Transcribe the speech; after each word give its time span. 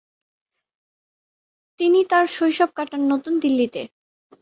তিনি 1.79 1.99
তার 2.09 2.25
শৈশব 2.27 2.69
কাটান 2.75 3.01
নতুন 3.11 3.33
দিল্লিতে। 3.39 3.81